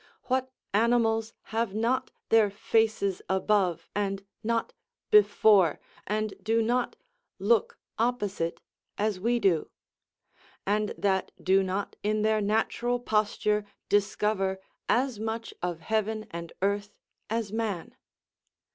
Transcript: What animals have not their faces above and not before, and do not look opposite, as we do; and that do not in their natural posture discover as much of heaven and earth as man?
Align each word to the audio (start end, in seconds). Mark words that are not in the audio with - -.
What 0.23 0.51
animals 0.73 1.31
have 1.53 1.75
not 1.75 2.09
their 2.29 2.49
faces 2.49 3.21
above 3.29 3.87
and 3.95 4.25
not 4.43 4.73
before, 5.11 5.79
and 6.07 6.33
do 6.41 6.63
not 6.63 6.95
look 7.37 7.77
opposite, 7.99 8.61
as 8.97 9.19
we 9.19 9.37
do; 9.39 9.69
and 10.65 10.95
that 10.97 11.31
do 11.39 11.61
not 11.61 11.97
in 12.01 12.23
their 12.23 12.41
natural 12.41 12.99
posture 12.99 13.63
discover 13.89 14.59
as 14.89 15.19
much 15.19 15.53
of 15.61 15.81
heaven 15.81 16.25
and 16.31 16.51
earth 16.63 16.95
as 17.29 17.51
man? 17.51 17.95